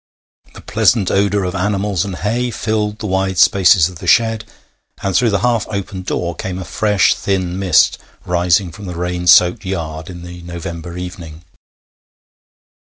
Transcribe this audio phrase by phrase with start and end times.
[0.55, 4.45] The pleasant odour of animals and hay filled the wide spaces of the shed,
[5.03, 9.27] and through the half open door came a fresh thin mist rising from the rain
[9.27, 11.43] soaked yard in the November evening.